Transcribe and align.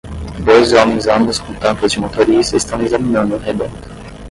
Dois 0.43 0.73
homens 0.73 1.05
ambos 1.07 1.37
com 1.37 1.53
tampas 1.63 1.91
de 1.91 1.99
motorista 1.99 2.57
estão 2.57 2.81
examinando 2.81 3.35
um 3.35 3.37
rebento 3.37 3.87